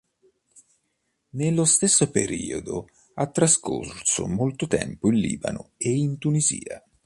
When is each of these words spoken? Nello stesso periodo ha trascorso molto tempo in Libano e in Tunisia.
Nello 1.35 1.63
stesso 1.65 2.09
periodo 2.09 2.87
ha 3.13 3.27
trascorso 3.29 4.25
molto 4.25 4.65
tempo 4.65 5.09
in 5.11 5.19
Libano 5.19 5.73
e 5.77 5.91
in 5.91 6.17
Tunisia. 6.17 6.83